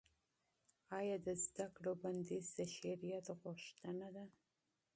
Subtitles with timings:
[0.99, 4.25] ایا د تعلیم بندیز د شرعیت غوښتنه ده؟